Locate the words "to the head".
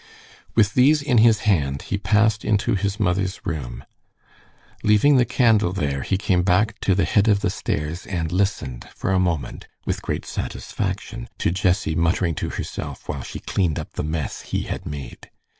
6.79-7.27